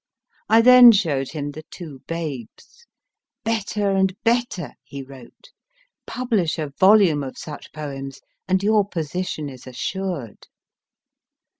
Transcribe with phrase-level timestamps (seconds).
[0.49, 2.87] I then showed him the Two Babes.
[3.43, 4.71] Better and better!
[4.83, 5.51] he wrote;
[6.07, 10.47] publish a volume of such poems and your position is assured.